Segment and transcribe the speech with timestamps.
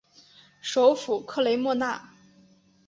[0.61, 2.09] 首府克雷莫纳。